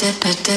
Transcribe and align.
da 0.00 0.10
da 0.22 0.30
da 0.46 0.47